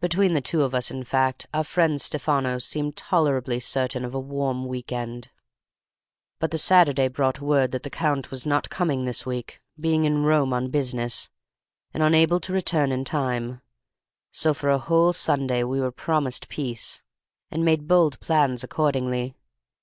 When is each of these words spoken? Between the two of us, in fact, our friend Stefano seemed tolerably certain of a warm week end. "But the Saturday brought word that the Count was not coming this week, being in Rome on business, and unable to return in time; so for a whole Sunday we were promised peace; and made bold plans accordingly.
Between 0.00 0.32
the 0.32 0.40
two 0.40 0.62
of 0.62 0.74
us, 0.74 0.90
in 0.90 1.04
fact, 1.04 1.46
our 1.52 1.62
friend 1.62 2.00
Stefano 2.00 2.56
seemed 2.56 2.96
tolerably 2.96 3.60
certain 3.60 4.02
of 4.02 4.14
a 4.14 4.18
warm 4.18 4.64
week 4.64 4.92
end. 4.92 5.28
"But 6.38 6.52
the 6.52 6.56
Saturday 6.56 7.08
brought 7.08 7.42
word 7.42 7.72
that 7.72 7.82
the 7.82 7.90
Count 7.90 8.30
was 8.30 8.46
not 8.46 8.70
coming 8.70 9.04
this 9.04 9.26
week, 9.26 9.60
being 9.78 10.06
in 10.06 10.22
Rome 10.24 10.54
on 10.54 10.70
business, 10.70 11.28
and 11.92 12.02
unable 12.02 12.40
to 12.40 12.52
return 12.54 12.92
in 12.92 13.04
time; 13.04 13.60
so 14.30 14.54
for 14.54 14.70
a 14.70 14.78
whole 14.78 15.12
Sunday 15.12 15.62
we 15.64 15.82
were 15.82 15.92
promised 15.92 16.48
peace; 16.48 17.02
and 17.50 17.62
made 17.62 17.86
bold 17.86 18.18
plans 18.20 18.64
accordingly. 18.64 19.34